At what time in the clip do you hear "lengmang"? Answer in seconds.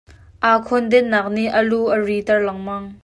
2.47-2.85